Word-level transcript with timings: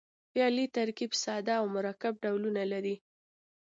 فعلي 0.33 0.65
ترکیب 0.77 1.11
ساده 1.23 1.53
او 1.61 1.65
مرکب 1.75 2.13
ډولونه 2.23 2.63
لري. 2.71 2.95